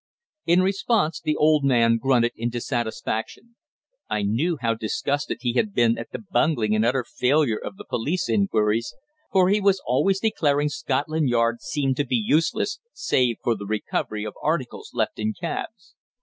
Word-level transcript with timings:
In 0.47 0.63
response 0.63 1.21
the 1.21 1.35
old 1.35 1.63
man 1.63 1.99
grunted 2.01 2.31
in 2.35 2.49
dissatisfaction. 2.49 3.55
I 4.09 4.23
knew 4.23 4.57
how 4.59 4.73
disgusted 4.73 5.37
he 5.41 5.53
had 5.53 5.75
been 5.75 5.99
at 5.99 6.09
the 6.11 6.17
bungling 6.17 6.73
and 6.73 6.83
utter 6.83 7.05
failure 7.07 7.59
of 7.63 7.77
the 7.77 7.85
police 7.85 8.27
inquiries, 8.27 8.95
for 9.31 9.49
he 9.49 9.61
was 9.61 9.79
always 9.85 10.19
declaring 10.19 10.69
Scotland 10.69 11.29
Yard 11.29 11.61
seemed 11.61 11.97
to 11.97 12.03
be 12.07 12.15
useless, 12.15 12.79
save 12.93 13.37
for 13.43 13.53
the 13.55 13.67
recovery 13.67 14.25
of 14.25 14.33
articles 14.41 14.89
left 14.91 15.19
in 15.19 15.33
cabs. 15.39 15.93